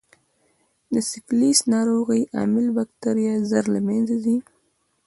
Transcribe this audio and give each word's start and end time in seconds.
د 0.93 0.95
سفلیس 1.11 1.59
ناروغۍ 1.73 2.21
عامل 2.37 2.67
بکټریا 2.77 3.33
ژر 3.49 3.65
له 3.75 3.79
منځه 3.87 4.15
ځي. 4.23 4.37